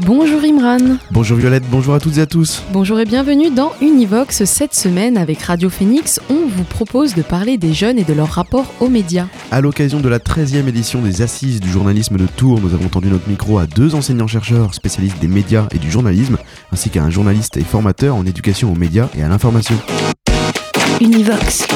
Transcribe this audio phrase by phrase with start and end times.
[0.00, 0.98] Bonjour Imran.
[1.10, 2.62] Bonjour Violette, bonjour à toutes et à tous.
[2.70, 4.44] Bonjour et bienvenue dans Univox.
[4.44, 8.28] Cette semaine, avec Radio Phoenix, on vous propose de parler des jeunes et de leur
[8.28, 9.26] rapport aux médias.
[9.50, 13.08] À l'occasion de la 13e édition des Assises du journalisme de Tours, nous avons tendu
[13.08, 16.36] notre micro à deux enseignants-chercheurs spécialistes des médias et du journalisme,
[16.72, 19.76] ainsi qu'à un journaliste et formateur en éducation aux médias et à l'information.
[21.00, 21.66] Univox,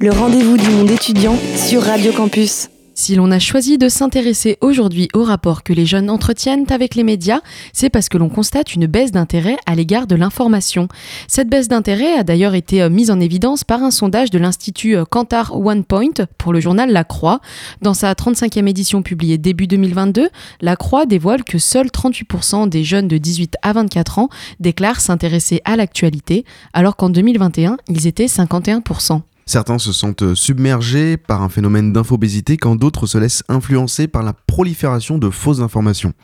[0.00, 2.68] le rendez-vous du monde étudiant sur Radio Campus.
[2.94, 7.04] Si l'on a choisi de s'intéresser aujourd'hui au rapport que les jeunes entretiennent avec les
[7.04, 7.40] médias,
[7.72, 10.88] c'est parce que l'on constate une baisse d'intérêt à l'égard de l'information.
[11.26, 14.96] Cette baisse d'intérêt a d'ailleurs été euh, mise en évidence par un sondage de l'Institut
[14.96, 17.40] euh, Kantar One Point pour le journal La Croix.
[17.80, 20.28] Dans sa 35e édition publiée début 2022,
[20.60, 24.28] La Croix dévoile que seuls 38% des jeunes de 18 à 24 ans
[24.60, 29.22] déclarent s'intéresser à l'actualité, alors qu'en 2021, ils étaient 51%.
[29.52, 34.32] Certains se sentent submergés par un phénomène d'infobésité quand d'autres se laissent influencer par la
[34.32, 36.14] prolifération de fausses informations.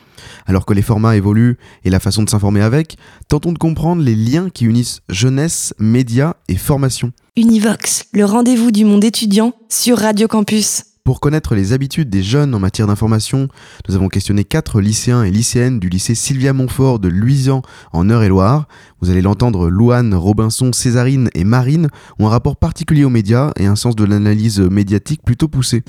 [0.46, 2.96] Alors que les formats évoluent et la façon de s'informer avec,
[3.28, 7.12] tentons de comprendre les liens qui unissent jeunesse, médias et formation.
[7.36, 10.84] Univox, le rendez-vous du monde étudiant sur Radio Campus.
[11.04, 13.48] Pour connaître les habitudes des jeunes en matière d'information,
[13.88, 18.68] nous avons questionné quatre lycéens et lycéennes du lycée Sylvia Montfort de Luisan en Eure-et-Loire.
[19.00, 23.66] Vous allez l'entendre, Louane, Robinson, Césarine et Marine ont un rapport particulier aux médias et
[23.66, 25.82] un sens de l'analyse médiatique plutôt poussé.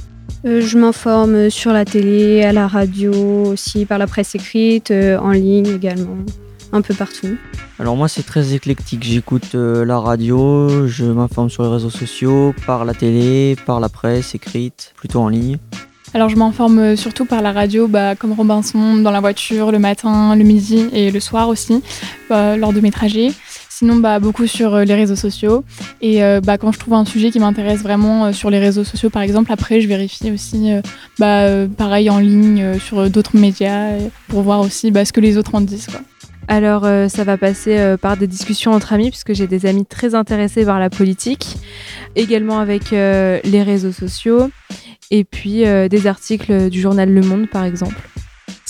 [0.46, 3.12] Euh, je m'informe sur la télé, à la radio,
[3.48, 6.18] aussi par la presse écrite, euh, en ligne également
[6.72, 7.38] un peu partout.
[7.80, 12.54] Alors moi c'est très éclectique, j'écoute euh, la radio, je m'informe sur les réseaux sociaux,
[12.66, 15.58] par la télé, par la presse écrite, plutôt en ligne.
[16.14, 19.80] Alors je m'informe euh, surtout par la radio, bah, comme Robinson, dans la voiture, le
[19.80, 21.84] matin, le midi et le soir aussi,
[22.30, 23.32] bah, lors de mes trajets.
[23.70, 25.64] Sinon, bah, beaucoup sur euh, les réseaux sociaux.
[26.02, 29.22] Et bah, quand je trouve un sujet qui m'intéresse vraiment sur les réseaux sociaux, par
[29.22, 30.72] exemple, après, je vérifie aussi,
[31.18, 31.46] bah,
[31.78, 33.92] pareil, en ligne, sur d'autres médias,
[34.28, 35.88] pour voir aussi bah, ce que les autres en disent.
[35.88, 36.02] Quoi.
[36.50, 39.86] Alors euh, ça va passer euh, par des discussions entre amis puisque j'ai des amis
[39.86, 41.58] très intéressés par la politique,
[42.16, 44.50] également avec euh, les réseaux sociaux
[45.12, 48.00] et puis des articles du journal Le Monde par exemple.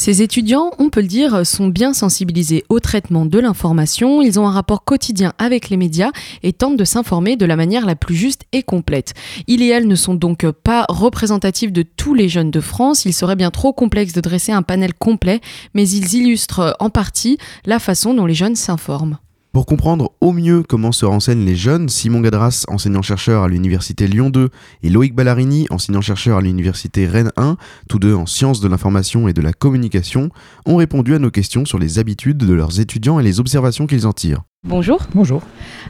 [0.02, 4.48] Ces étudiants, on peut le dire, sont bien sensibilisés au traitement de l'information, ils ont
[4.48, 6.12] un rapport quotidien avec les médias
[6.42, 9.14] et tentent de s'informer de la manière la plus juste et complète.
[9.48, 13.14] Ils et elles ne sont donc pas représentatifs de tous les jeunes de France, il
[13.14, 15.42] serait bien trop complexe de dresser un panel complet,
[15.74, 19.18] mais ils illustrent en partie la façon dont les jeunes s'informent.
[19.52, 24.30] Pour comprendre au mieux comment se renseignent les jeunes, Simon Gadras, enseignant-chercheur à l'université Lyon
[24.30, 24.50] 2,
[24.84, 27.58] et Loïc Ballarini, enseignant-chercheur à l'université Rennes 1,
[27.90, 30.30] tous deux en sciences de l'information et de la communication,
[30.68, 34.06] ont répondu à nos questions sur les habitudes de leurs étudiants et les observations qu'ils
[34.06, 34.44] en tirent.
[34.68, 35.00] Bonjour.
[35.16, 35.42] Bonjour.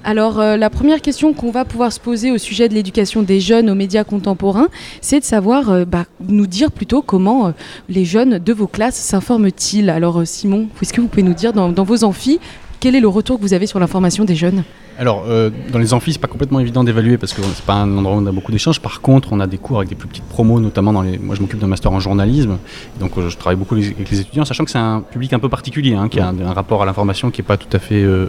[0.06, 3.42] Alors euh, la première question qu'on va pouvoir se poser au sujet de l'éducation des
[3.42, 4.70] jeunes aux médias contemporains,
[5.02, 7.52] c'est de savoir, euh, bah, nous dire plutôt comment euh,
[7.90, 9.90] les jeunes de vos classes s'informent-ils.
[9.90, 12.40] Alors Simon, est-ce que vous pouvez nous dire dans, dans vos amphis
[12.80, 14.64] quel est le retour que vous avez sur l'information des jeunes
[15.00, 17.98] alors, euh, dans les amphis, c'est pas complètement évident d'évaluer parce que c'est pas un
[17.98, 18.82] endroit où on a beaucoup d'échanges.
[18.82, 21.18] Par contre, on a des cours avec des plus petites promos, notamment dans les.
[21.18, 22.58] Moi, je m'occupe d'un master en journalisme,
[23.00, 25.48] donc euh, je travaille beaucoup avec les étudiants, sachant que c'est un public un peu
[25.48, 28.28] particulier, hein, qui a un, rapport à l'information qui est pas tout à fait euh,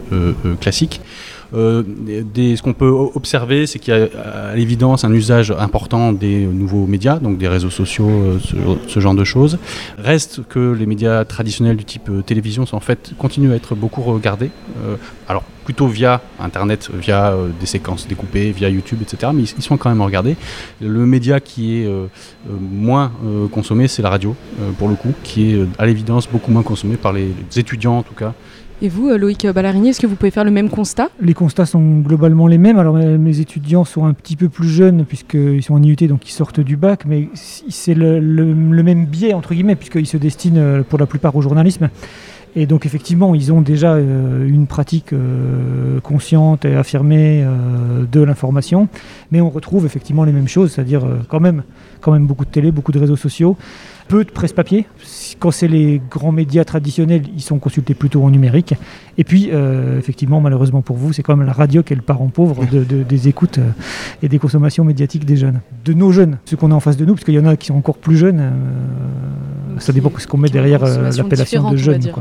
[0.61, 1.01] classique.
[1.53, 1.83] Euh,
[2.35, 6.87] ce qu'on peut observer, c'est qu'il y a à l'évidence un usage important des nouveaux
[6.87, 8.39] médias, donc des réseaux sociaux, euh,
[8.87, 9.57] ce, genre de choses.
[9.97, 13.75] Reste que les médias traditionnels du type euh, télévision sont en fait continuent à être
[13.75, 14.51] beaucoup regardés.
[15.27, 19.31] alors plutôt via Internet, via des séquences découpées, via YouTube, etc.
[19.33, 20.35] Mais ils, sont quand même regardés.
[20.81, 21.89] Le média qui est
[22.49, 23.11] moins
[23.51, 24.35] consommé, c'est la radio,
[24.79, 28.15] pour le coup, qui est à l'évidence beaucoup moins consommé par les étudiants en tout
[28.15, 28.33] cas.
[28.83, 31.09] Et vous, euh, Loïc Ballarini, est-ce que vous pouvez faire le même constat?
[31.21, 32.79] Les constats sont globalement les mêmes.
[32.79, 36.31] Alors mes étudiants sont un petit peu plus jeunes puisqu'ils sont en IUT, donc ils
[36.31, 38.19] sortent du bac, mais c'est le,
[38.83, 41.89] même biais, entre guillemets, puisqu'ils se destinent euh, pour la plupart au journalisme.
[42.55, 45.13] Et donc effectivement, ils ont déjà euh, une pratique
[46.01, 47.45] consciente et affirmée
[48.11, 48.87] de l'information,
[49.31, 51.61] mais on retrouve effectivement les mêmes choses, c'est-à-dire quand même,
[52.01, 53.57] quand même beaucoup de télé, beaucoup de réseaux sociaux,
[54.07, 54.85] peu de presse papier.
[55.39, 58.73] Quand c'est les grands médias traditionnels, ils sont consultés plutôt en numérique.
[59.17, 62.01] Et puis, euh, effectivement, malheureusement pour vous, c'est quand même la radio qui est le
[62.01, 63.71] parent pauvre de, des écoutes euh,
[64.21, 65.61] et des consommations médiatiques des jeunes.
[65.85, 67.55] De nos jeunes, ceux qu'on a en face de nous, parce qu'il y en a
[67.55, 68.39] qui sont encore plus jeunes.
[68.39, 68.51] Euh,
[69.79, 72.11] ça dépend de ce qu'on met derrière l'appellation de jeunes.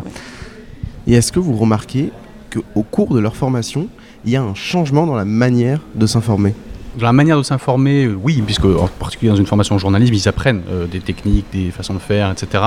[1.07, 2.11] Et est-ce que vous remarquez
[2.53, 3.89] qu'au cours de leur formation,
[4.25, 6.55] il y a un changement dans la manière de s'informer?
[6.97, 10.15] Dans la manière de s'informer, euh, oui, puisque en particulier dans une formation en journalisme,
[10.15, 12.65] ils apprennent euh, des techniques, des façons de faire, etc.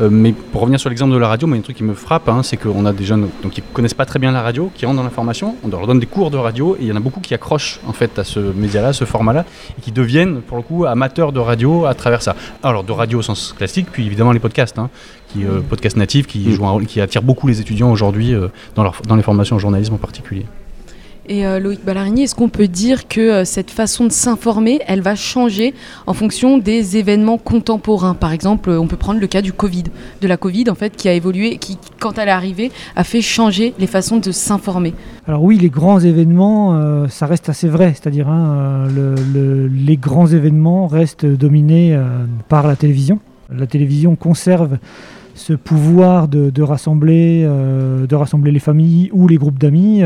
[0.00, 1.76] Euh, mais pour revenir sur l'exemple de la radio, moi, il y a un truc
[1.76, 4.18] qui me frappe, hein, c'est qu'on a des jeunes donc, qui ne connaissent pas très
[4.18, 6.82] bien la radio, qui rentrent dans l'information, on leur donne des cours de radio, et
[6.82, 9.44] il y en a beaucoup qui accrochent en fait à ce média-là, ce format-là,
[9.78, 12.34] et qui deviennent pour le coup amateurs de radio à travers ça.
[12.62, 14.90] Alors de radio au sens classique, puis évidemment les podcasts, hein,
[15.28, 16.52] qui podcasts natifs, qui, mmh.
[16.52, 18.34] jouent qui attirent beaucoup les étudiants aujourd'hui
[18.74, 20.44] dans, dans les formations en journalisme en particulier.
[21.28, 25.02] Et euh, Loïc Ballarini, est-ce qu'on peut dire que euh, cette façon de s'informer, elle
[25.02, 25.72] va changer
[26.08, 28.14] en fonction des événements contemporains?
[28.14, 29.84] Par exemple, on peut prendre le cas du Covid,
[30.20, 33.20] de la Covid en fait, qui a évolué, qui, quand elle est arrivée, a fait
[33.20, 34.94] changer les façons de s'informer.
[35.28, 40.88] Alors oui, les grands événements, euh, ça reste assez vrai, c'est-à-dire hein, les grands événements
[40.88, 41.96] restent dominés
[42.48, 43.20] par la télévision.
[43.54, 44.78] La télévision conserve
[45.34, 50.02] ce pouvoir de, rassembler, de rassembler les familles ou les groupes d'amis.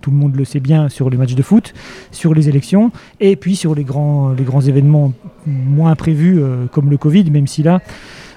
[0.00, 1.74] Tout le monde le sait bien sur les matchs de foot,
[2.10, 5.12] sur les élections, et puis sur les grands, événements
[5.46, 7.80] moins prévus euh, comme le Covid, même si là,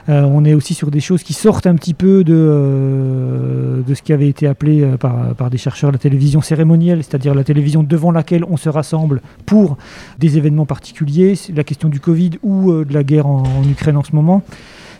[0.09, 4.01] euh, on est aussi sur des choses qui sortent un petit peu de, euh, ce
[4.01, 8.11] qui avait été appelé par, par, des chercheurs la télévision cérémonielle, c'est-à-dire la télévision devant
[8.11, 9.77] laquelle on se rassemble pour
[10.19, 14.15] des événements particuliers, la question du Covid ou de la guerre en Ukraine en ce
[14.15, 14.43] moment.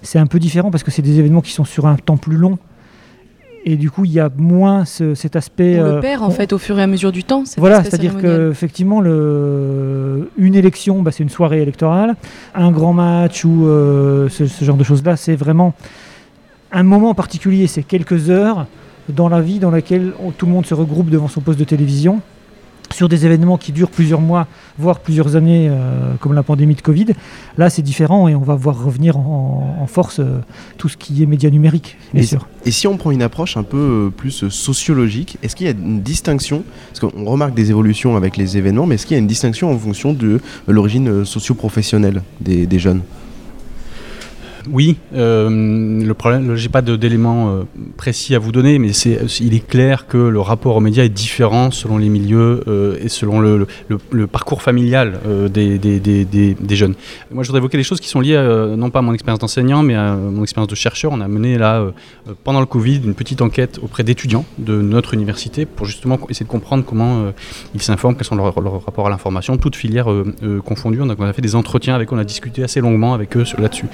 [0.02, 2.38] C'est un peu différent parce que c'est des événements qui sont sur un temps plus
[2.38, 2.58] long
[3.66, 5.80] et du coup il y a moins cet aspect.
[5.80, 7.44] On le euh, perd en fait au fur et à mesure du temps.
[7.58, 10.30] Voilà, c'est-à-dire qu'effectivement le...
[10.38, 12.16] une élection, bah, c'est une soirée électorale,
[12.56, 15.74] un grand match ou euh, ce, ce, genre de choses-là, c'est vraiment
[16.72, 18.66] un moment particulier, c'est quelques heures
[19.10, 22.22] dans la vie dans laquelle tout le monde se regroupe devant son poste de télévision
[22.94, 24.48] sur des événements qui durent plusieurs mois,
[24.78, 27.08] voire plusieurs années, euh, comme la pandémie de Covid,
[27.58, 30.40] là c'est différent et on va voir revenir en, force euh,
[30.78, 32.48] tout ce qui est médias numériques, bien et, sûr.
[32.66, 35.74] Et si on prend une approche un peu euh, plus sociologique, est-ce qu'il y a
[35.74, 36.64] une distinction?
[36.90, 39.72] Parce qu'on remarque des évolutions avec les événements, mais est-ce qu'il y a une distinction
[39.72, 43.02] en fonction de l'origine socio-professionnelle des jeunes?
[44.72, 47.64] Oui, euh, le j'ai pas d'éléments euh,
[47.98, 51.10] précis à vous donner, mais c'est, il est clair que le rapport aux médias est
[51.10, 53.68] différent selon les milieux euh, et selon le,
[54.28, 55.20] parcours familial
[55.50, 56.96] des, des, jeunes.
[57.32, 58.42] Moi, je voudrais évoquer des choses qui sont liées
[58.78, 61.12] non pas à mon expérience d'enseignant, mais à mon expérience de chercheur.
[61.12, 61.86] On a mené là,
[62.44, 66.52] pendant le Covid, une petite enquête auprès d'étudiants de notre université pour justement essayer de
[66.52, 67.32] comprendre comment
[67.76, 70.08] ils s'informent, quels sont leurs leur rapports à l'information, toutes filières
[70.66, 71.02] confondues.
[71.02, 73.36] On a, on a, fait des entretiens avec eux, on a discuté assez longuement avec
[73.38, 73.88] eux là-dessus.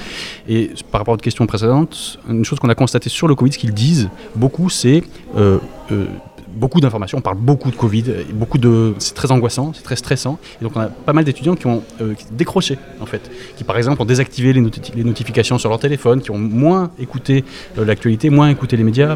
[0.92, 3.58] Par rapport à votre question précédente, une chose qu'on a constaté sur le Covid, ce
[3.58, 5.04] qu'ils disent beaucoup, c'est
[5.36, 5.60] euh,
[5.92, 6.06] euh,
[6.48, 10.40] beaucoup d'informations, on parle beaucoup de Covid, beaucoup de, c'est très angoissant, c'est très stressant.
[10.60, 13.78] Et donc on a pas mal d'étudiants qui ont euh, décroché en fait, qui par
[13.78, 14.62] exemple ont désactivé les,
[15.04, 17.44] notifications sur leur téléphone, qui ont moins écouté
[17.78, 19.16] l'actualité, moins écouté les médias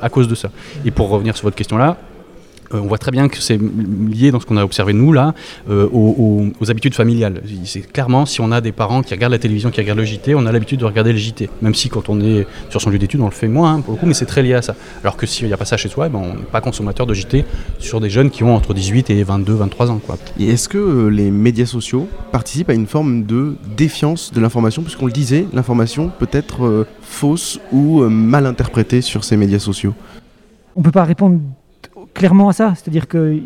[0.00, 0.50] à cause de ça.
[0.84, 1.98] Et pour revenir sur votre question là,
[2.80, 5.34] on voit très bien que c'est lié dans ce qu'on a observé nous là
[5.68, 7.42] euh, aux, habitudes familiales.
[7.64, 10.34] C'est clairement si on a des parents qui regardent la télévision, qui regardent le JT,
[10.34, 11.50] on a l'habitude de regarder le JT.
[11.60, 13.94] Même si quand on est sur son lieu d'études, on le fait moins hein, pour
[13.94, 14.74] le coup, mais c'est très lié à ça.
[15.02, 17.06] Alors que s'il n'y a pas ça chez soi, eh ben, on n'est pas consommateur
[17.06, 17.44] de JT
[17.78, 20.00] sur des jeunes qui ont entre 18 et 22, 23 ans.
[20.04, 20.16] Quoi.
[20.38, 24.82] Et est-ce que euh, les médias sociaux participent à une forme de défiance de l'information,
[24.82, 29.94] puisqu'on le disait, l'information peut être fausse ou mal interprétée sur ces médias sociaux
[30.76, 31.40] On ne peut pas répondre
[32.14, 32.74] clairement à ça.
[32.74, 33.42] C'est-à-dire qu'il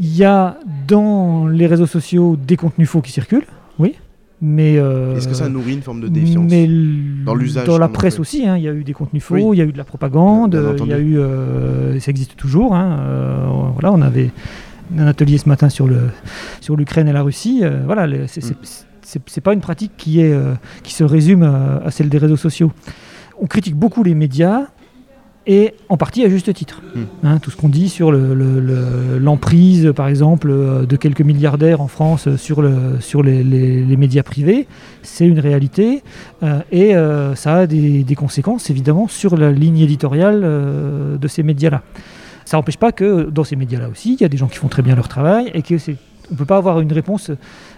[0.00, 3.46] y a dans les réseaux sociaux des contenus faux qui circulent,
[3.78, 3.94] oui.
[4.46, 6.68] Mais euh, est-ce que ça nourrit une forme de défiance mais
[7.24, 9.56] dans l'usage Dans la presse aussi, hein, il y a eu des contenus faux, il
[9.56, 12.74] y a eu de la propagande, il y a eu, euh, ça existe toujours.
[12.74, 14.30] Hein, euh, voilà, on avait
[14.98, 16.10] un atelier ce matin sur le
[16.60, 17.62] sur l'Ukraine et la Russie.
[17.86, 18.26] voilà, mm.
[19.02, 20.36] c'est pas une pratique qui est
[20.82, 22.70] qui se résume à, celle des réseaux sociaux.
[23.40, 24.66] On critique beaucoup les médias
[25.46, 26.80] et en partie à juste titre.
[26.94, 27.04] Hmm.
[27.22, 32.34] Hein, tout ce qu'on dit sur l'emprise, par exemple, euh, de quelques milliardaires en France
[32.36, 34.66] sur, les, médias privés,
[35.02, 36.02] c'est une réalité
[36.42, 41.82] euh, et euh, ça a des, conséquences évidemment sur la ligne éditoriale de ces médias-là.
[42.44, 44.68] Ça n'empêche pas que dans ces médias-là aussi, il y a des gens qui font
[44.68, 45.96] très bien leur travail et que c'est
[46.30, 47.30] on ne peut pas avoir une réponse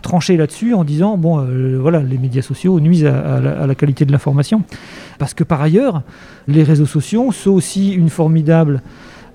[0.03, 4.13] tranchée là-dessus en disant bon euh, voilà les médias sociaux nuisent à, la, qualité de
[4.13, 4.63] l'information
[5.19, 6.03] parce que par ailleurs
[6.49, 8.83] les réseaux sociaux sont aussi une formidable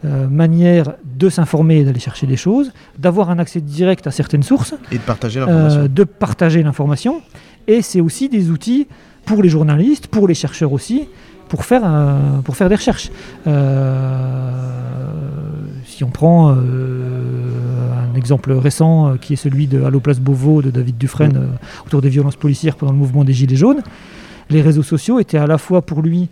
[0.06, 4.44] euh, manière de s'informer et d'aller chercher des choses, d'avoir un accès direct à certaines
[4.44, 5.82] sources et de partager l'information.
[5.82, 7.22] Euh, de partager l'information
[7.68, 8.88] et c'est aussi des outils
[9.25, 11.08] pour les journalistes, pour les chercheurs aussi,
[11.48, 11.84] pour faire,
[12.44, 13.12] pour faire des recherches.
[15.86, 16.56] si on prend
[18.22, 22.01] exemple récent euh, qui est celui de Allo Place Beauvau de David Dufresne euh, autour
[22.01, 23.82] des violences policières pendant le mouvement des Gilets jaunes.
[24.50, 26.30] Les réseaux sociaux étaient à la fois pour lui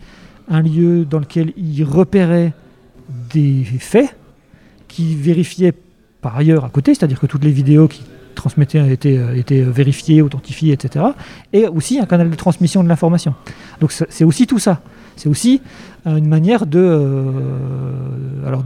[0.48, 2.52] un lieu dans lequel il repérait
[3.32, 4.16] des faits,
[4.88, 5.74] qui vérifiait
[6.20, 8.02] par ailleurs à côté, c'est-à-dire que toutes les vidéos qui
[8.34, 11.04] transmettaient étaient, étaient vérifiées, authentifiées, etc.
[11.52, 13.34] Et aussi un canal de transmission de l'information.
[13.80, 14.80] Donc c'est aussi tout ça.
[15.16, 15.60] C'est aussi
[16.06, 17.32] une manière de,
[18.46, 18.64] alors,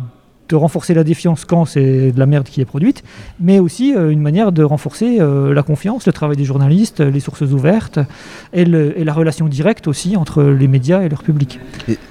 [0.49, 3.03] de renforcer la défiance quand c'est de la merde qui est produite,
[3.41, 7.21] mais aussi euh, une manière de renforcer euh, la confiance, le travail des journalistes, les
[7.21, 7.99] sources ouvertes
[8.53, 11.61] et, la relation directe aussi entre les médias et leur public.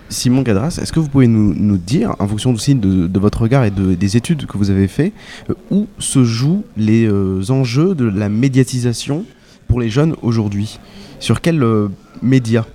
[0.10, 3.72] Simon Gadras, est-ce que vous pouvez nous, dire, en fonction aussi de, votre regard et
[3.72, 5.14] des études que vous avez faites,
[5.50, 7.10] euh, où se jouent les
[7.50, 9.26] enjeux de la médiatisation
[9.68, 10.80] pour les jeunes aujourd'hui?
[11.20, 11.64] Sur quels
[12.22, 12.66] médias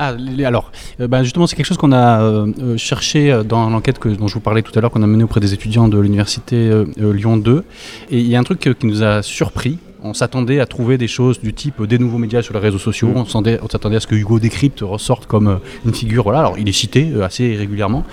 [0.00, 0.14] ah,
[0.44, 4.28] alors, euh, bah, justement, c'est quelque chose qu'on a euh, euh, cherché dans l'enquête dont
[4.28, 7.36] je vous parlais tout à l'heure, qu'on a menée auprès des étudiants de l'université Lyon
[7.36, 7.64] 2.
[8.10, 9.78] Et il y a un truc qui nous a surpris.
[10.00, 13.08] On s'attendait à trouver des choses du type des nouveaux médias sur les réseaux sociaux.
[13.08, 13.16] Mm.
[13.16, 16.22] On s'attendait à ce que Hugo Décrypte ressorte comme une figure.
[16.22, 18.04] Voilà, alors il est cité assez régulièrement.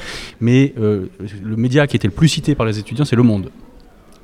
[0.41, 3.51] Mais le média qui était le plus cité par les étudiants, c'est Le Monde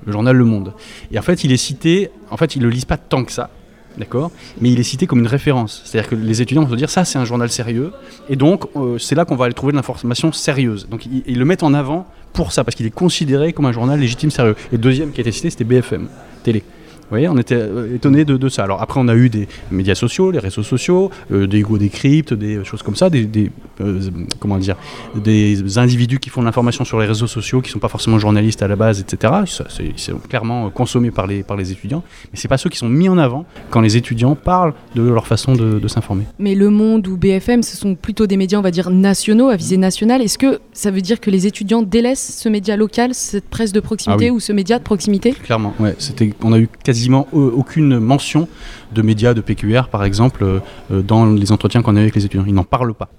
[0.03, 0.73] le journal Le Monde.
[1.11, 3.31] Et en fait, il est cité, en fait, ils ne le lisent pas tant que
[3.31, 3.51] ça.
[3.97, 5.81] D'accord Mais il est cité comme une référence.
[5.85, 7.91] C'est-à-dire que les étudiants vont se dire ça, c'est un journal sérieux.
[8.29, 10.87] Et donc, euh, c'est là qu'on va aller trouver de l'information sérieuse.
[10.89, 13.99] Donc, ils, le mettent en avant pour ça, parce qu'il est considéré comme un journal
[13.99, 14.55] légitime sérieux.
[14.71, 16.07] Et le deuxième qui a été cité, c'était BFM,
[16.43, 16.63] télé
[17.11, 18.63] voyez, on était euh, étonné de, ça.
[18.63, 22.33] Alors après, on a eu des médias sociaux, les réseaux sociaux, euh, des Go Decrypt,
[22.33, 23.51] des choses comme ça, des,
[23.81, 23.99] euh,
[24.39, 24.75] comment dire,
[25.15, 28.17] des individus qui font de l'information sur les réseaux sociaux, qui ne sont pas forcément
[28.19, 29.33] journalistes à la base, etc.
[29.45, 33.09] C'est clairement consommé par les, par les étudiants, mais c'est pas ceux qui sont mis
[33.09, 36.23] en avant quand les étudiants parlent de leur façon de, s'informer.
[36.39, 39.57] Mais Le Monde ou BFM, ce sont plutôt des médias, on va dire, nationaux, à
[39.57, 40.21] visée nationale.
[40.21, 43.81] Est-ce que ça veut dire que les étudiants délaissent ce média local, cette presse de
[43.81, 45.31] proximité ah ou ce média de proximité?
[45.33, 45.95] Clairement, ouais.
[46.43, 48.47] On a eu quasi quasiment aucune mention
[48.93, 52.45] de médias de PQR, par exemple, euh, dans les entretiens qu'on a avec les étudiants.
[52.47, 53.09] Ils n'en parlent pas.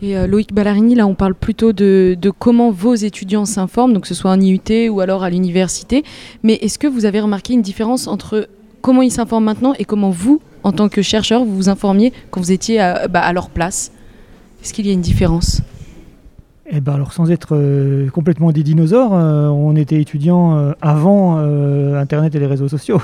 [0.00, 4.08] Et euh, Loïc Ballarini, là, on parle plutôt de, comment vos étudiants s'informent, donc que
[4.08, 6.04] ce soit en IUT ou alors à l'université.
[6.44, 8.48] Mais est-ce que vous avez remarqué une différence entre
[8.80, 12.40] comment ils s'informent maintenant et comment vous, en tant que chercheur, vous vous informiez quand
[12.40, 13.90] vous étiez à, bah, à leur place?
[14.62, 15.62] Est-ce qu'il y a une différence?
[16.68, 21.36] Eh ben alors sans être euh, complètement des dinosaures, euh, on était étudiants euh, avant
[21.96, 23.00] Internet et les réseaux sociaux.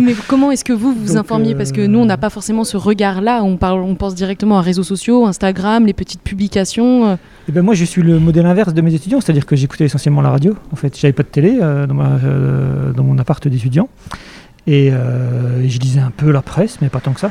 [0.00, 1.54] mais comment est-ce que vous vous informiez?
[1.54, 3.42] Parce que nous, on n'a pas forcément ce regard-là.
[3.44, 7.18] On, parle, on pense directement à réseaux sociaux, Instagram, les petites publications.
[7.48, 10.22] Eh ben moi, je suis le modèle inverse de mes étudiants, c'est-à-dire que j'écoutais essentiellement
[10.22, 10.56] la radio.
[10.72, 13.88] En fait, j'avais pas de télé dans, dans, mon appart d'étudiant.
[14.66, 17.30] Et je lisais un peu la presse, mais pas tant que ça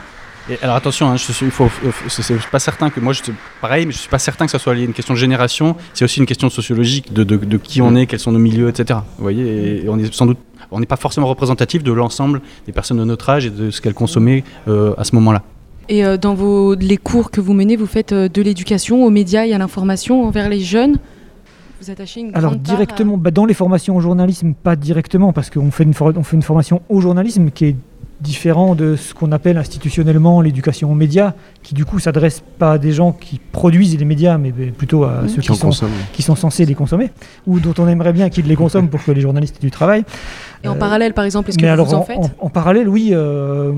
[0.62, 1.70] alors attention, hein, je suis, il faut,
[2.10, 3.22] c'est pas certain que moi, je,
[3.62, 5.76] pareil, mais je suis pas certain que ça soit lié à une question de génération.
[5.94, 9.00] C'est aussi une question sociologique de, de, qui on est, quels sont nos milieux, etc.
[9.18, 10.38] Vous voyez, et on est sans doute,
[10.72, 13.80] on n'est pas forcément représentatif de l'ensemble des personnes de notre âge et de ce
[13.80, 15.44] qu'elles consommaient euh, à ce moment-là.
[15.90, 19.10] Et euh, dans vos, les cours que vous menez, vous faites euh, de l'éducation aux
[19.10, 20.98] médias et à l'information envers les jeunes
[21.82, 25.70] vous attachez une Alors directement, bah, dans les formations au journalisme, pas directement, parce qu'on
[25.70, 27.76] fait, une on fait une formation au journalisme qui est
[28.24, 32.78] différent de ce qu'on appelle institutionnellement l'éducation aux médias, qui du coup s'adresse pas à
[32.78, 35.30] des gens qui produisent les médias, mais plutôt à mmh.
[35.30, 35.70] ceux qui, sont,
[36.14, 37.12] qui sont censés les consommer,
[37.46, 40.06] ou dont on aimerait bien qu'ils les consomment pour que les journalistes aient du travail.
[40.64, 42.18] Et en parallèle, par exemple, est-ce que vous, en, faites?
[42.40, 43.10] en, parallèle, oui.
[43.12, 43.74] Euh,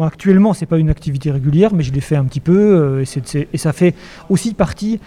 [0.00, 3.46] actuellement, c'est pas une activité régulière, mais je l'ai fait un petit peu, euh, et,
[3.52, 3.94] et, ça fait
[4.28, 4.98] aussi partie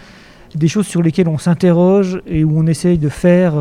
[0.54, 3.54] des choses sur lesquelles on s'interroge et où on essaye de faire...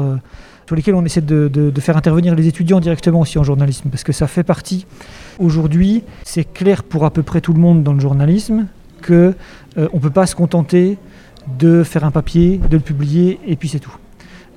[0.71, 4.13] Sur lesquels on essaie de, faire intervenir les étudiants directement aussi en journalisme, parce que
[4.13, 4.85] ça fait partie.
[5.37, 8.67] Aujourd'hui, c'est clair pour à peu près tout le monde dans le journalisme
[9.01, 9.33] que
[9.77, 10.97] euh, on ne peut pas se contenter
[11.59, 13.97] de faire un papier, de le publier, et puis c'est tout.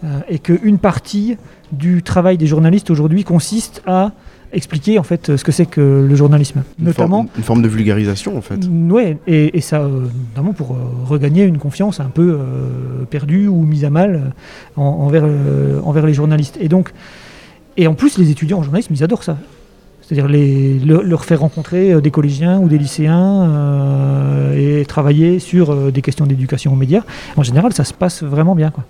[0.05, 1.37] Euh, et qu'une partie
[1.73, 4.13] du travail des journalistes aujourd'hui consiste à
[4.55, 7.69] expliquer en fait ce que c'est que le journalisme, une notamment forme, une forme de
[7.69, 8.61] vulgarisation en fait.
[8.89, 13.63] Ouais, et, ça euh, notamment pour euh, regagner une confiance un peu euh, perdue ou
[13.63, 14.33] mise à mal
[14.77, 15.25] envers
[15.85, 16.59] envers les journalistes.
[16.61, 16.93] Et donc,
[17.77, 19.37] et en plus les étudiants en journalisme ils adorent ça.
[20.03, 26.27] C'est-à-dire les, leur faire rencontrer des collégiens ou des lycéens et travailler sur des questions
[26.27, 27.01] d'éducation aux médias.
[27.39, 28.71] En général, ça se passe vraiment bien.
[28.71, 28.85] Quoi.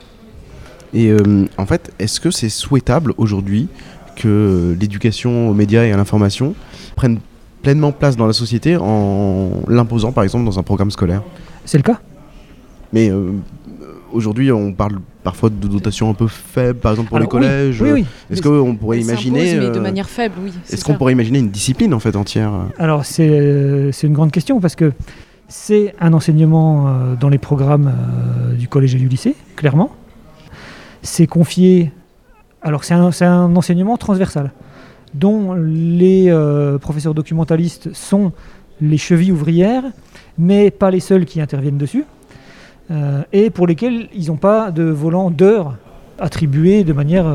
[0.92, 1.12] Et
[1.56, 3.68] en fait, est-ce que c'est souhaitable aujourd'hui
[4.14, 6.54] que l'éducation aux médias et à l'information
[6.96, 7.18] prenne
[7.64, 11.22] pleinement place dans la société en l'imposant par exemple dans un programme scolaire.
[11.64, 11.98] C'est le cas?
[12.92, 13.32] Mais euh,
[14.12, 17.80] aujourd'hui on parle parfois de dotations un peu faibles, par exemple pour les collèges.
[17.80, 19.56] Oui, oui, Est-ce qu'on pourrait imaginer...
[19.56, 20.52] mais de euh, manière faible, oui.
[20.70, 24.60] Est-ce qu'on pourrait imaginer une discipline en fait entière Alors c'est euh, une grande question
[24.60, 24.92] parce que
[25.48, 27.92] c'est un enseignement dans les programmes
[28.58, 29.94] du collège et du lycée, clairement.
[31.02, 31.92] C'est confié
[32.64, 34.50] alors c'est un, enseignement transversal
[35.12, 38.32] dont les euh, professeurs documentalistes sont
[38.80, 39.84] les chevilles ouvrières,
[40.38, 42.04] mais pas les seuls qui interviennent dessus,
[42.90, 45.76] euh, et pour lesquels ils n'ont pas de volant d'heures
[46.18, 47.26] attribués de manière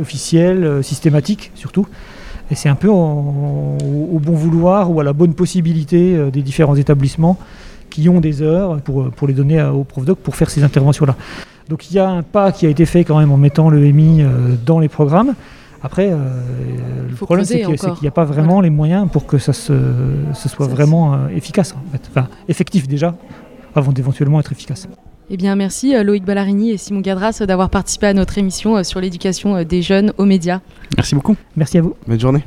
[0.00, 1.86] officielle, systématique surtout.
[2.50, 7.38] Et c'est un peu au bon vouloir ou à la bonne possibilité des différents établissements
[7.90, 11.14] qui ont des heures pour, les donner au prof doc pour faire ces interventions-là.
[11.68, 13.80] Donc il y a un pas qui a été fait quand même en mettant le
[13.92, 14.24] MI
[14.64, 15.34] dans les programmes.
[15.82, 16.16] Après, euh,
[17.08, 19.74] le problème, c'est qu'il n'y a pas vraiment les moyens pour que ça se,
[20.34, 22.08] soit vraiment euh, efficace, en fait.
[22.08, 23.16] enfin effectif déjà,
[23.74, 24.86] avant d'éventuellement être efficace.
[25.28, 29.00] Eh bien, merci euh, Loïc Ballarini et Simon Gadras d'avoir participé à notre émission sur
[29.00, 30.60] l'éducation des jeunes aux médias.
[30.96, 31.36] Merci beaucoup.
[31.56, 31.96] Merci à vous.
[32.06, 32.44] Bonne journée.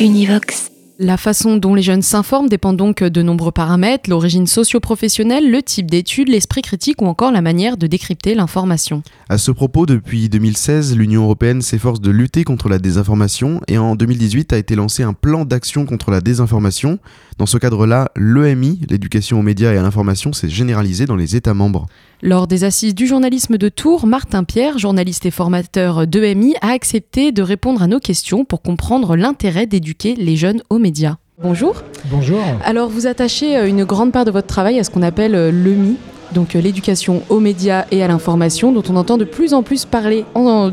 [0.00, 0.73] Univox.
[1.00, 5.90] La façon dont les jeunes s'informent dépend donc de nombreux paramètres, l'origine socio-professionnelle, le type
[5.90, 9.02] d'études, l'esprit critique ou encore la manière de décrypter l'information.
[9.28, 13.96] À ce propos, depuis 2016, l'Union européenne s'efforce de lutter contre la désinformation et en
[13.96, 17.00] 2018 a été lancé un plan d'action contre la désinformation.
[17.36, 21.54] Dans ce cadre-là, l'EMI, l'éducation aux médias et à l'information, s'est généralisé dans les États
[21.54, 21.86] membres.
[22.22, 27.32] Lors des assises du journalisme de Tours, Martin Pierre, journaliste et formateur d'EMI, a accepté
[27.32, 31.16] de répondre à nos questions pour comprendre l'intérêt d'éduquer les jeunes aux médias.
[31.42, 31.82] Bonjour.
[32.06, 32.40] Bonjour.
[32.64, 35.50] Alors vous attachez euh, une grande part de votre travail à ce qu'on appelle euh,
[35.50, 35.96] l'EMI,
[36.34, 39.86] donc euh, l'éducation aux médias et à l'information, dont on entend de plus en plus
[39.86, 40.24] parler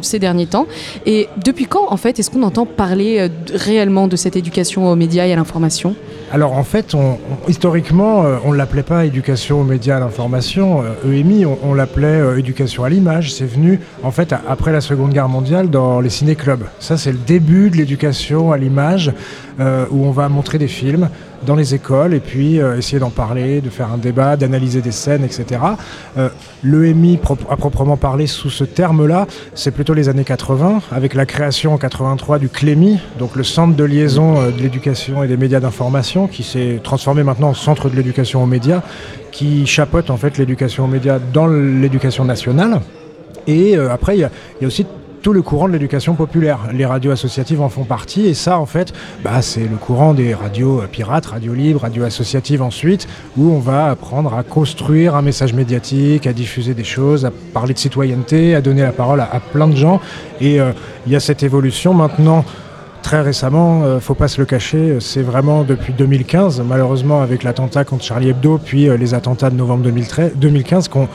[0.01, 0.67] ces derniers temps.
[1.05, 5.25] Et depuis quand, en fait, est-ce qu'on entend parler réellement de cette éducation aux médias
[5.25, 5.95] et à l'information?
[6.33, 6.95] Alors en fait,
[7.49, 12.07] historiquement, euh, on ne l'appelait pas éducation aux médias à l'information, EMI, euh, on, l'appelait
[12.07, 13.33] euh, éducation à l'image.
[13.33, 16.63] C'est venu en fait après la Seconde Guerre mondiale dans les ciné-clubs.
[16.79, 19.11] Ça, c'est le début de l'éducation à l'image
[19.91, 21.09] où on va montrer des films
[21.45, 25.23] dans les écoles et puis essayer d'en parler, de faire un débat, d'analyser des scènes,
[25.23, 25.61] etc.
[26.63, 31.73] L'EMI, à proprement parler, sous ce terme-là, c'est plutôt les années 80, avec la création
[31.73, 36.27] en 83 du CLEMI, donc le Centre de liaison de l'éducation et des médias d'information
[36.27, 38.81] qui s'est transformé maintenant en centre de l'éducation aux médias,
[39.31, 42.81] qui chapeaute en fait l'éducation aux médias dans l'éducation nationale.
[43.47, 44.29] Et euh, après, il y, a
[44.67, 44.85] aussi
[45.21, 46.59] tout le courant de l'éducation populaire.
[46.73, 50.33] Les radios associatives en font partie et ça en fait bah, c'est le courant des
[50.33, 53.07] radios pirates, radios libres, radios associatives ensuite
[53.37, 57.73] où on va apprendre à construire un message médiatique, à diffuser des choses, à parler
[57.73, 60.01] de citoyenneté, à donner la parole à, plein de gens
[60.39, 60.71] et euh,
[61.05, 62.45] il y a cette évolution maintenant
[63.01, 67.83] Très récemment, euh, faut pas se le cacher, c'est vraiment depuis 2015, malheureusement avec l'attentat
[67.83, 71.07] contre Charlie Hebdo, puis euh, les attentats de novembre 2013, 2015, qu'on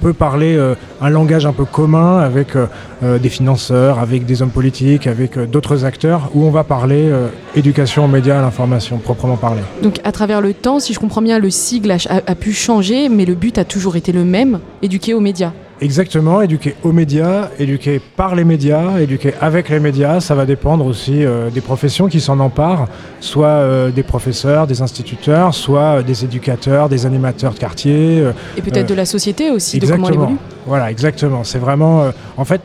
[0.00, 2.56] peut parler euh, un langage un peu commun avec
[3.02, 7.10] des financeurs, avec des hommes politiques, avec d'autres acteurs, où on va parler
[7.56, 9.62] éducation aux médias, à l'information, proprement parler.
[9.82, 13.24] Donc à travers le temps, si je comprends bien, le sigle a pu changer, mais
[13.24, 15.52] le but a toujours été le même, éduquer aux médias.
[15.82, 20.86] Exactement, éduquer aux médias, éduquer par les médias, éduquer avec les médias, ça va dépendre
[20.86, 22.86] aussi euh, des professions qui s'en emparent,
[23.18, 28.22] soit euh, des professeurs, des instituteurs, soit euh, des éducateurs, des animateurs de quartier.
[28.56, 30.36] Et peut-être de la société aussi, de comment elle évolue.
[30.66, 31.42] Voilà, exactement.
[31.42, 32.60] C'est vraiment, en fait,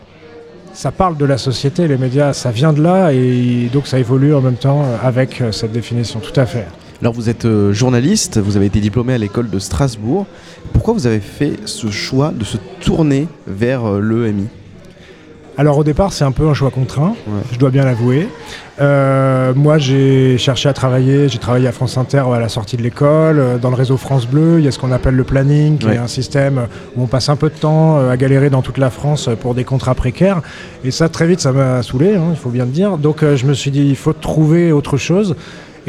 [0.74, 4.36] ça parle de la société, les médias, ça vient de là et donc ça évolue
[4.36, 6.68] en même temps avec cette définition, tout à fait.
[7.02, 10.26] Alors vous êtes euh, journaliste, vous avez été diplômé à l'école de Strasbourg.
[10.74, 14.48] Pourquoi vous avez fait ce choix de se tourner vers euh, l'EMI
[15.60, 17.16] alors au départ, c'est un peu un choix contraint,
[17.52, 18.30] je dois bien l'avouer.
[18.80, 22.84] Euh, moi, j'ai cherché à travailler, j'ai travaillé à France Inter à la sortie de
[22.84, 25.88] l'école, dans le réseau France Bleu, il y a ce qu'on appelle le planning, qui
[25.88, 28.92] est un système où on passe un peu de temps à galérer dans toute la
[28.92, 30.44] France pour des contrats précaires.
[30.84, 33.00] Et ça, très vite, ça m'a saoulé, hein, il faut bien le dire.
[33.00, 35.36] Donc je me suis dit, il faut trouver autre chose.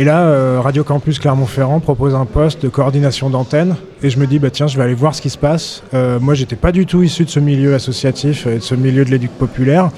[0.00, 3.74] Et là, euh, Radio Campus Clermont-Ferrand propose un poste de coordination d'antenne.
[4.00, 5.82] Et je me dis, bah tiens, je vais aller voir ce qui se passe.
[5.92, 9.04] Euh, moi, j'étais pas du tout issu de ce milieu associatif et de ce milieu
[9.04, 9.90] de l'éduc populaire.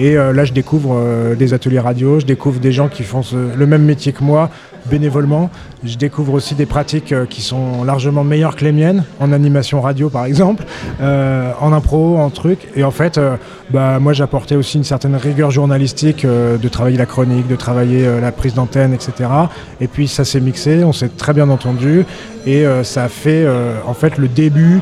[0.00, 3.20] Et euh, là, je découvre euh, des ateliers radio, je découvre des gens qui font
[3.34, 4.48] le même métier que moi,
[4.86, 5.50] bénévolement.
[5.84, 9.82] Je découvre aussi des pratiques euh, qui sont largement meilleures que les miennes, en animation
[9.82, 10.64] radio par exemple,
[11.00, 12.68] en impro, en truc.
[12.76, 13.20] Et en fait,
[13.70, 18.32] bah, moi, j'apportais aussi une certaine rigueur journalistique de travailler la chronique, de travailler la
[18.32, 19.28] prise d'antenne, etc.
[19.82, 22.06] Et puis, ça s'est mixé, on s'est très bien entendu.
[22.46, 23.46] Et ça a fait
[23.86, 24.80] en fait le début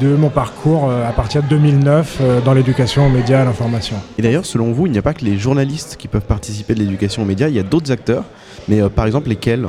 [0.00, 3.44] de mon parcours euh, à partir de 2009 euh, dans l'éducation aux médias et à
[3.44, 3.96] l'information.
[4.18, 6.80] Et d'ailleurs, selon vous, il n'y a pas que les journalistes qui peuvent participer de
[6.80, 8.24] l'éducation aux médias, il y a d'autres acteurs,
[8.68, 9.66] mais euh, par exemple lesquels?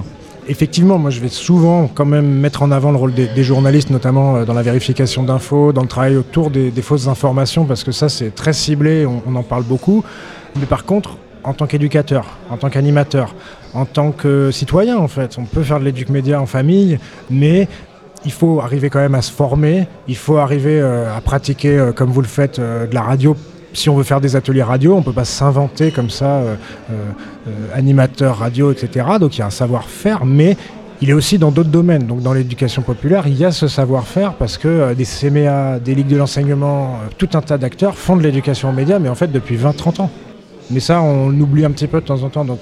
[0.48, 4.44] Effectivement, moi je vais souvent quand même mettre en avant le rôle des, journalistes, notamment
[4.44, 8.34] dans la vérification d'infos, dans le travail autour des, fausses informations, parce que ça c'est
[8.34, 10.04] très ciblé, on, en parle beaucoup.
[10.60, 13.36] Mais par contre, en tant qu'éducateur, en tant qu'animateur,
[13.74, 15.38] en tant que citoyen en fait.
[15.38, 17.67] On peut faire de l'éduc média en famille, mais
[18.25, 21.91] il faut arriver quand même à se former, il faut arriver euh, à pratiquer, euh,
[21.91, 23.36] comme vous le faites, euh, de la radio.
[23.73, 26.43] Si on veut faire des ateliers radio, on ne peut pas s'inventer comme ça,
[27.73, 29.05] animateur radio, etc.
[29.17, 30.57] Donc il y a un savoir-faire, mais
[31.01, 32.05] il est aussi dans d'autres domaines.
[32.05, 36.10] Donc dans l'éducation populaire, il y a ce savoir-faire parce que des CMA, des ligues
[36.10, 39.55] de l'enseignement, tout un tas d'acteurs font de l'éducation aux médias, mais en fait depuis
[39.55, 40.10] 20-30 ans.
[40.69, 42.43] Mais ça, on oublie un petit peu de temps en temps.
[42.43, 42.60] Donc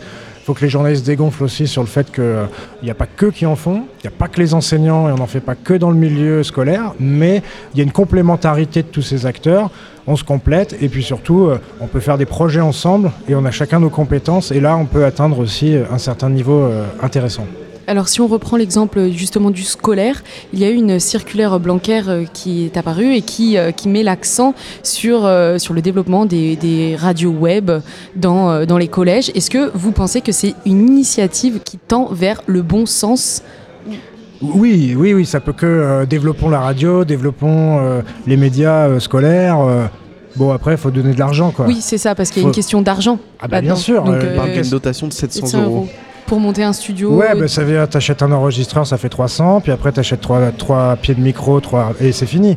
[0.50, 2.48] faut que les journalistes dégonflent aussi sur le fait qu'il
[2.82, 5.12] n'y a pas que qui en font, il n'y a pas que les enseignants et
[5.12, 8.82] on n'en fait pas que dans le milieu scolaire, mais il y a une complémentarité
[8.82, 9.70] de tous ces acteurs,
[10.08, 13.52] on se complète et puis surtout on peut faire des projets ensemble et on a
[13.52, 16.68] chacun nos compétences et là on peut atteindre aussi un certain niveau
[17.00, 17.46] intéressant.
[17.90, 20.24] Alors si on reprend l'exemple justement du scolaire,
[20.54, 23.90] il y a eu une circulaire Blanquer euh, qui est apparue et qui, euh, qui
[23.90, 27.72] met l'accent sur, euh, sur le développement des, des radios web
[28.16, 29.32] dans, dans les collèges.
[29.34, 33.42] Est-ce que vous pensez que c'est une initiative qui tend vers le bon sens?
[34.40, 39.90] Oui, oui, oui, ça peut que développons la radio, développons les médias scolaires.
[40.36, 41.66] Bon, après, il faut donner de l'argent, quoi.
[41.66, 43.20] Oui, c'est ça, parce qu'il y a une question d'argent.
[43.40, 44.04] Ah, bah, bien sûr.
[44.04, 45.88] Donc, euh, une dotation de 700, euros
[46.30, 49.72] pour monter un studio Ouais, bah, ça veut t'achètes un enregistreur, ça fait 300, puis
[49.72, 52.56] après t'achètes 3, 3 pieds de micro, 3, et c'est fini.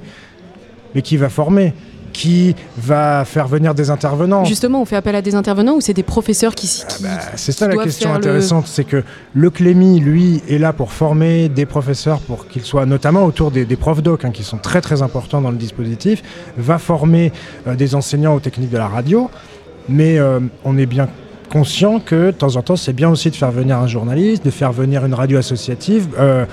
[0.95, 1.73] Mais qui va former?
[2.13, 4.45] Qui va faire venir des intervenants?
[4.45, 6.67] Justement, on fait appel à des intervenants ou c'est des professeurs qui...
[6.67, 10.75] qui, ah bah, c'est ça la question intéressante, c'est que le Clémy, lui, est là
[10.75, 14.59] pour former des professeurs pour qu'ils soient, notamment autour des, profs doc, hein, qui sont
[14.59, 16.23] très très importants dans le dispositif,
[16.59, 17.33] va former
[17.67, 19.31] euh, des enseignants aux techniques de la radio,
[19.89, 21.09] mais euh, on est bien
[21.53, 24.51] conscient que de temps en temps, c'est bien aussi de faire venir un journaliste, de
[24.51, 26.47] faire venir une radio associative, euh,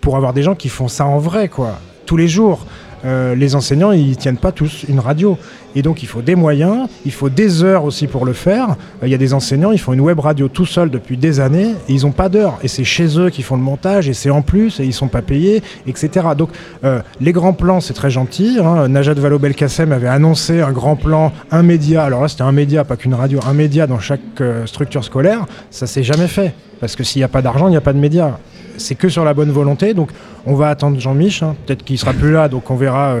[0.00, 2.66] pour avoir des gens qui font ça en vrai, quoi, tous les jours.
[3.04, 5.38] Euh, les enseignants, ils tiennent pas tous une radio.
[5.74, 8.70] Et donc, il faut des moyens, il faut des heures aussi pour le faire.
[9.02, 11.40] Euh, il y a des enseignants, ils font une web radio tout seuls depuis des
[11.40, 12.58] années et ils n'ont pas d'heures.
[12.62, 15.08] Et c'est chez eux qu'ils font le montage et c'est en plus et ils sont
[15.08, 16.28] pas payés, etc.
[16.36, 16.50] Donc,
[16.84, 18.58] euh, les grands plans, c'est très gentil.
[18.62, 18.88] Hein.
[18.88, 22.04] Najat Vallaud-Belkacem avait annoncé un grand plan, un média.
[22.04, 24.20] Alors là, c'était un média, pas qu'une radio, un média dans chaque
[24.66, 25.46] structure scolaire.
[25.70, 26.52] Ça s'est jamais fait.
[26.80, 28.38] Parce que s'il n'y a pas d'argent, il n'y a pas de média
[28.80, 29.94] c'est que sur la bonne volonté.
[29.94, 30.10] Donc
[30.46, 31.56] on va attendre Jean-Mich, hein.
[31.66, 33.20] peut-être qu'il sera plus là, donc on verra euh,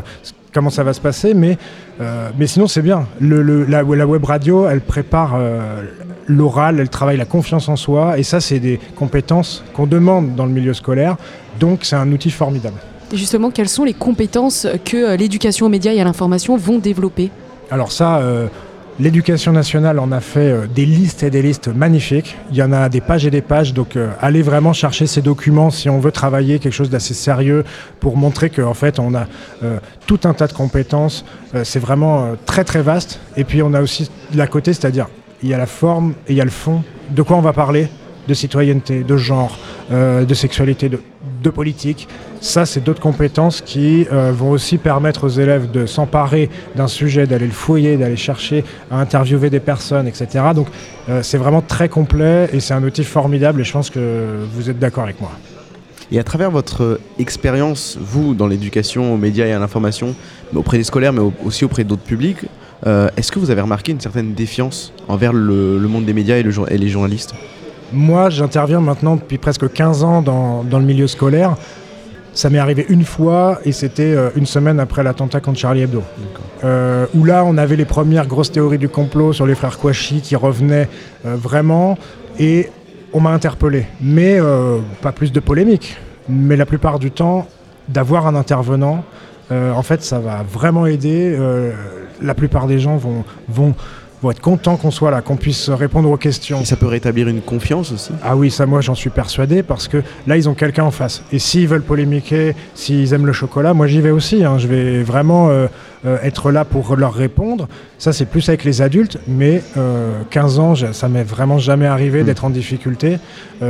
[0.52, 1.34] comment ça va se passer.
[1.34, 1.58] Mais,
[2.00, 3.06] euh, mais sinon c'est bien.
[3.20, 5.82] la, web radio, elle prépare euh,
[6.26, 8.18] l'oral, elle travaille la confiance en soi.
[8.18, 11.16] Et ça, c'est des compétences qu'on demande dans le milieu scolaire.
[11.58, 12.76] Donc c'est un outil formidable.
[13.12, 17.30] Et justement, quelles sont les compétences que l'éducation aux médias et à l'information vont développer?
[17.70, 18.20] Alors ça
[19.00, 22.36] L'éducation nationale en a fait euh, des listes et des listes magnifiques.
[22.50, 25.22] Il y en a des pages et des pages, donc euh, allez vraiment chercher ces
[25.22, 27.64] documents si on veut travailler quelque chose d'assez sérieux
[27.98, 29.26] pour montrer qu'en fait on a
[29.62, 31.24] euh, tout un tas de compétences.
[31.64, 33.20] c'est vraiment très très vaste.
[33.38, 35.08] Et puis on a aussi la côté, c'est-à-dire
[35.42, 36.82] il y a la forme et il y a le fond.
[37.10, 37.88] De quoi on va parler?
[38.28, 39.58] De citoyenneté, de genre,
[39.90, 40.90] de sexualité,
[41.42, 42.08] de politique.
[42.40, 47.26] Ça, c'est d'autres compétences qui euh, vont aussi permettre aux élèves de s'emparer d'un sujet,
[47.26, 50.44] d'aller le fouiller, d'aller chercher à interviewer des personnes, etc.
[50.54, 50.68] Donc,
[51.08, 54.70] euh, c'est vraiment très complet et c'est un outil formidable et je pense que vous
[54.70, 55.32] êtes d'accord avec moi.
[56.12, 60.16] Et à travers votre expérience, vous, dans l'éducation aux médias et à l'information,
[60.54, 62.46] auprès des scolaires, mais aussi auprès d'autres publics,
[62.86, 66.44] euh, est-ce que vous avez remarqué une certaine défiance envers le, monde des médias et,
[66.68, 67.34] et les journalistes?
[67.92, 71.56] Moi, j'interviens maintenant depuis presque 15 ans dans, dans le milieu scolaire.
[72.32, 76.02] Ça m'est arrivé une fois et c'était euh, une semaine après l'attentat contre Charlie Hebdo.
[76.62, 80.20] Euh, où là, on avait les premières grosses théories du complot sur les frères Kouachi
[80.20, 80.88] qui revenaient
[81.26, 81.98] euh, vraiment
[82.38, 82.70] et
[83.12, 83.86] on m'a interpellé.
[84.00, 84.38] Mais
[85.02, 85.96] pas plus de polémique.
[86.28, 87.48] Mais la plupart du temps,
[87.88, 89.04] d'avoir un intervenant,
[89.50, 91.36] en fait, ça va vraiment aider.
[92.22, 93.74] la plupart des gens vont, vont
[94.22, 96.60] vont être contents qu'on soit là, qu'on puisse répondre aux questions.
[96.60, 99.88] Et ça peut rétablir une confiance aussi Ah oui, ça moi j'en suis persuadé parce
[99.88, 101.22] que là ils ont quelqu'un en face.
[101.32, 104.44] Et s'ils veulent polémiquer, s'ils aiment le chocolat, moi j'y vais aussi.
[104.44, 104.58] Hein.
[104.58, 105.66] Je vais vraiment euh,
[106.04, 107.68] euh, être là pour leur répondre.
[107.98, 109.62] Ça c'est plus avec les adultes, mais
[110.30, 112.26] 15 euh, ans, ça m'est vraiment jamais arrivé hmm.
[112.26, 113.18] d'être en difficulté.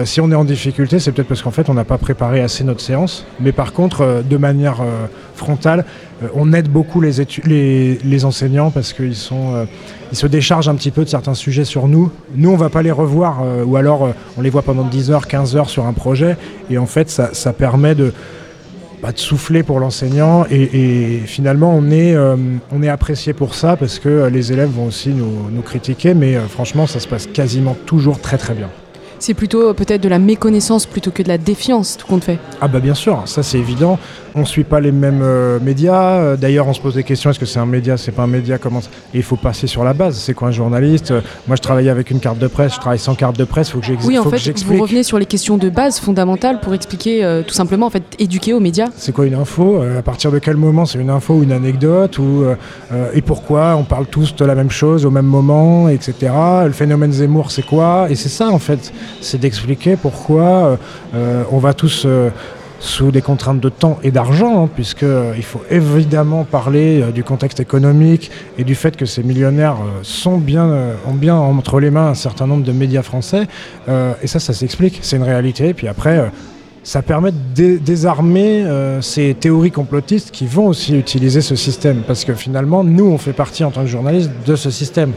[0.05, 2.65] si on est en difficulté, c'est peut-être parce qu'en fait on n'a pas préparé assez
[2.65, 3.25] notre séance.
[3.41, 4.83] Mais par contre, de manière
[5.41, 5.85] frontale,
[6.35, 9.17] on aide beaucoup les, enseignants parce qu'ils
[10.13, 12.11] ils se déchargent un petit peu de certains sujets sur nous.
[12.35, 15.11] Nous, on va pas les revoir, euh, ou alors euh, on les voit pendant 10
[15.11, 16.37] heures, 15 heures sur un projet,
[16.69, 18.13] et en fait, ça, permet de,
[19.03, 22.37] bah, de souffler pour l'enseignant, et, finalement, on est, euh,
[22.73, 26.37] on est apprécié pour ça, parce que les élèves vont aussi nous, nous critiquer, mais
[26.49, 28.69] franchement, ça se passe quasiment toujours très très bien
[29.21, 32.39] c'est plutôt peut-être de la méconnaissance plutôt que de la défiance, tout compte fait.
[32.61, 33.99] Ah bah bien sûr, ça c'est évident.
[34.35, 36.19] On ne suit pas les mêmes euh, médias.
[36.19, 38.29] Euh, d'ailleurs, on se pose des questions, est-ce que c'est un média, c'est pas un
[38.29, 38.79] média comment...
[39.13, 40.19] Et il faut passer sur la base.
[40.19, 41.11] C'est quoi un journaliste?
[41.11, 43.71] Euh, Moi, je travaille avec une carte de presse, je travaille sans carte de presse,
[43.71, 44.09] faut que j'explique.
[44.09, 47.87] Oui, en fait, vous revenez sur les questions de base fondamentales pour expliquer tout simplement,
[47.87, 48.87] en fait, éduquer aux médias.
[48.97, 49.83] C'est quoi une info?
[49.83, 52.45] À partir de quel moment c'est une info ou une anecdote ou,
[53.15, 56.33] Et pourquoi on parle tous de la même chose au même moment, etc.
[56.65, 58.07] Le phénomène Zemmour, c'est quoi?
[58.11, 58.93] Et c'est ça, en fait.
[59.21, 60.79] C'est d'expliquer pourquoi
[61.15, 62.07] on va tous
[62.81, 67.23] sous des contraintes de temps et d'argent, hein, puisqu'il euh, faut évidemment parler euh, du
[67.23, 70.71] contexte économique et du fait que ces millionnaires euh, sont bien,
[71.07, 73.47] ont bien entre les mains un certain nombre de médias français.
[74.23, 75.69] et ça, ça s'explique, c'est une réalité.
[75.69, 76.31] Et puis après,
[76.83, 78.65] ça permet de désarmer
[79.03, 83.35] ces théories complotistes qui vont aussi utiliser ce système, parce que finalement, nous, on fait
[83.35, 85.13] partie en tant que journalistes de ce système.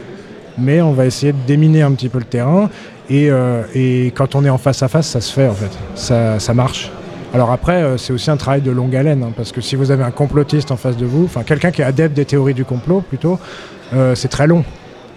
[0.58, 2.68] Mais on va essayer de déminer un petit peu le terrain.
[3.10, 3.30] Et,
[3.74, 5.70] et quand on est en face à face, ça se fait en fait.
[5.94, 6.90] Ça, marche.
[7.34, 9.90] Alors après, euh, c'est aussi un travail de longue haleine, hein, parce que si vous
[9.90, 12.64] avez un complotiste en face de vous, enfin quelqu'un qui est adepte des théories du
[12.64, 13.40] complot plutôt,
[13.92, 14.62] euh, c'est très long.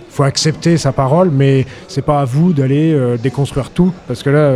[0.09, 4.23] Il faut accepter sa parole, mais c'est pas à vous d'aller euh, déconstruire tout, parce
[4.23, 4.51] que là,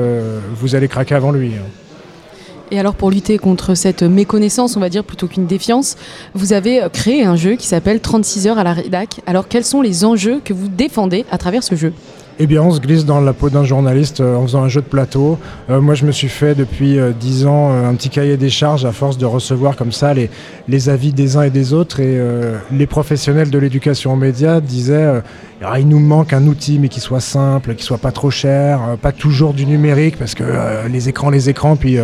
[0.55, 1.49] vous allez craquer avant lui.
[1.49, 1.67] Hein.
[2.71, 5.97] Et alors pour lutter contre cette méconnaissance, on va dire plutôt qu'une défiance,
[6.33, 9.21] vous avez créé un jeu qui s'appelle 36 heures à la rédac.
[9.27, 11.93] Alors quels sont les enjeux que vous défendez à travers ce jeu?
[12.43, 14.81] Eh bien, on se glisse dans la peau d'un journaliste euh, en faisant un jeu
[14.81, 15.37] de plateau.
[15.69, 18.83] Euh, moi, je me suis fait depuis euh, dix ans un petit cahier des charges
[18.83, 20.31] à force de recevoir comme ça les,
[20.67, 21.99] les avis des uns et des autres.
[21.99, 22.19] Et
[22.71, 25.21] les professionnels de l'éducation aux médias disaient
[25.63, 28.97] ah, il nous manque un outil, mais qui soit simple, qui soit pas trop cher,
[29.01, 30.43] pas toujours du numérique, parce que
[30.89, 31.75] les écrans, les écrans.
[31.75, 31.97] Puis,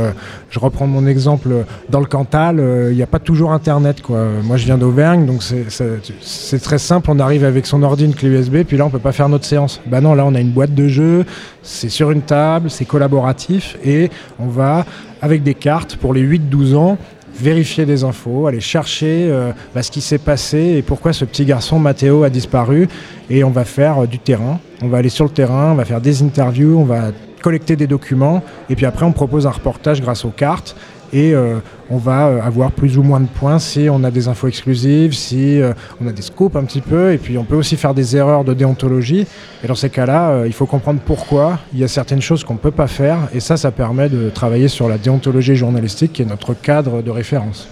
[0.49, 1.49] je reprends mon exemple
[1.89, 4.01] dans le Cantal, il n'y a pas toujours Internet.
[4.01, 4.25] Quoi.
[4.43, 7.09] Moi, je viens d'Auvergne, donc c'est très simple.
[7.09, 9.45] On arrive avec son ordi, une clé USB, puis là, on peut pas faire notre
[9.45, 9.81] séance.
[9.87, 11.25] Bah non, là, on a une boîte de jeu,
[11.63, 14.09] c'est sur une table, c'est collaboratif et
[14.39, 14.85] on va,
[15.21, 16.97] avec des cartes pour les 8-12 ans,
[17.39, 21.45] vérifier des infos, aller chercher euh, bah, ce qui s'est passé et pourquoi ce petit
[21.45, 22.87] garçon Mathéo a disparu.
[23.29, 24.59] Et on va faire euh, du terrain.
[24.81, 27.11] On va aller sur le terrain, on va faire des interviews, on va
[27.41, 30.75] collecter des documents et puis après on propose un reportage grâce aux cartes
[31.13, 34.27] et euh, on va euh, avoir plus ou moins de points si on a des
[34.27, 37.55] infos exclusives, si euh, on a des scoops un petit peu, et puis on peut
[37.55, 39.25] aussi faire des erreurs de déontologie.
[39.63, 42.59] Et dans ces cas-là, il faut comprendre pourquoi il y a certaines choses qu'on ne
[42.59, 46.25] peut pas faire, et ça, ça permet de travailler sur la déontologie journalistique, qui est
[46.25, 47.67] notre cadre de référence.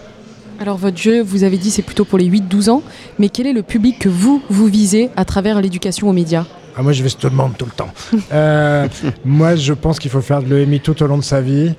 [0.60, 2.84] Alors votre jeu, vous avez dit, c'est plutôt pour les 8-12 ans,
[3.20, 6.46] mais quel est le public que vous, vous visez à travers l'éducation aux médias?
[6.78, 7.90] Ah, moi, je vais se demander tout le temps.
[9.26, 11.74] moi, je pense qu'il faut faire de l'EMI tout au long de sa vie.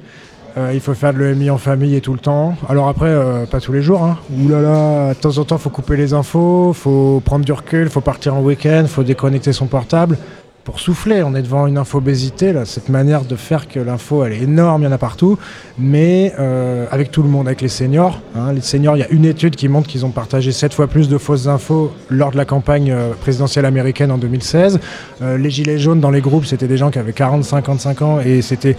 [0.56, 2.56] Euh, il faut faire de l'EMI en famille et tout le temps.
[2.68, 4.02] Alors après, euh, pas tous les jours.
[4.02, 4.16] Hein.
[4.48, 8.34] Là de temps en temps, faut couper les infos, faut prendre du recul, faut partir
[8.34, 10.16] en week-end, faut déconnecter son portable
[10.64, 11.22] pour souffler.
[11.22, 14.84] On est devant une infobésité, cette manière de faire que l'info, elle est énorme, il
[14.86, 15.38] y en a partout,
[15.78, 18.22] mais euh, avec tout le monde, avec les seniors.
[18.34, 18.54] Hein.
[18.54, 21.10] les seniors, il y a une étude qui montre qu'ils ont partagé 7 fois plus
[21.10, 24.80] de fausses infos lors de la campagne présidentielle américaine en 2016.
[25.20, 28.76] les gilets jaunes dans les groupes, c'était des gens qui avaient 40-55 ans et c'était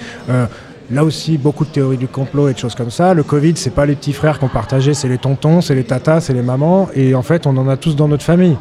[0.90, 3.14] Là aussi, beaucoup de théories du complot et de choses comme ça.
[3.14, 6.22] Le Covid, c'est pas les petits frères qu'on partageait, c'est les tontons, c'est les tatas,
[6.22, 6.88] c'est les mamans.
[6.96, 8.56] Et en fait, on en a tous dans notre famille.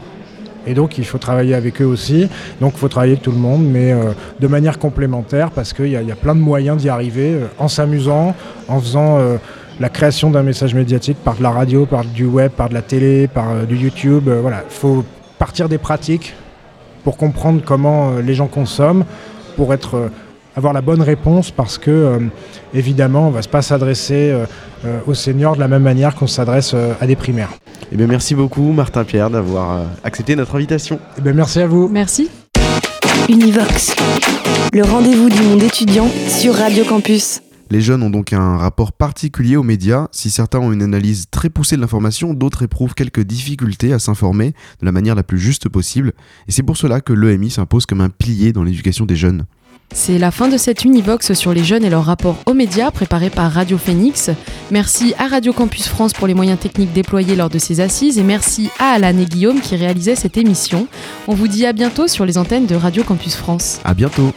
[0.66, 2.28] Et donc, il faut travailler avec eux aussi.
[2.60, 5.86] Donc, il faut travailler avec tout le monde, mais euh, de manière complémentaire, parce qu'il
[5.86, 8.34] y, a plein de moyens d'y arriver, euh, en s'amusant,
[8.66, 9.36] en faisant euh,
[9.78, 12.82] la création d'un message médiatique par de la radio, par du web, par de la
[12.82, 14.28] télé, par du YouTube.
[14.28, 15.04] voilà, il faut
[15.38, 16.34] partir des pratiques
[17.04, 19.04] pour comprendre comment les gens consomment,
[19.54, 20.10] pour être
[20.56, 22.18] avoir la bonne réponse parce que, euh,
[22.74, 24.46] évidemment, on ne va pas s'adresser euh,
[24.84, 27.50] euh, aux seniors de la même manière qu'on s'adresse à des primaires.
[27.92, 30.98] Eh bien, merci beaucoup, Martin Pierre, d'avoir accepté notre invitation.
[31.18, 31.88] Eh bien, merci à vous.
[31.88, 32.30] Merci.
[33.28, 33.94] Univox,
[34.72, 37.40] le rendez-vous du monde étudiant sur Radio Campus.
[37.68, 40.06] Les jeunes ont donc un rapport particulier aux médias.
[40.12, 44.52] Si certains ont une analyse très poussée de l'information, d'autres éprouvent quelques difficultés à s'informer
[44.80, 46.12] de la manière la plus juste possible.
[46.46, 49.46] Et c'est pour cela que l'EMI s'impose comme un pilier dans l'éducation des jeunes.
[49.94, 53.30] C'est la fin de cette Univox sur les jeunes et leur rapport aux médias préparé
[53.30, 54.30] par Radio Phoenix.
[54.70, 58.22] Merci à Radio Campus France pour les moyens techniques déployés lors de ces assises et
[58.22, 60.86] merci à Alan et Guillaume qui réalisaient cette émission.
[61.28, 63.80] On vous dit à bientôt sur les antennes de Radio Campus France.
[63.84, 64.32] À bientôt.